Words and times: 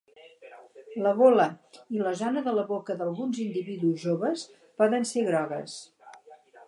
La 1.07 1.09
gola 1.17 1.45
i 1.97 2.01
la 2.05 2.13
zona 2.21 2.43
de 2.47 2.53
la 2.59 2.63
boca 2.71 2.95
d'alguns 3.01 3.43
individus 3.45 4.07
joves 4.09 4.47
poden 4.83 5.07
ser 5.11 5.27
grogues. 5.29 5.77